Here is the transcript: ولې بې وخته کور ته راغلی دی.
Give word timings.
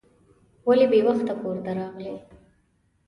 ولې 0.67 0.85
بې 0.91 0.99
وخته 1.07 1.33
کور 1.41 1.55
ته 1.65 1.71
راغلی 1.79 2.07
دی. 2.17 2.19